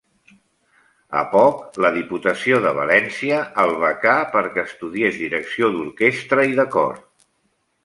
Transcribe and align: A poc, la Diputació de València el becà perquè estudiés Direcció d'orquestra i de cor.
A 1.19 1.19
poc, 1.33 1.59
la 1.85 1.91
Diputació 1.97 2.61
de 2.63 2.71
València 2.79 3.43
el 3.65 3.75
becà 3.85 4.17
perquè 4.33 4.65
estudiés 4.65 5.23
Direcció 5.27 5.71
d'orquestra 5.77 6.51
i 6.57 6.61
de 6.63 6.69
cor. 6.79 7.01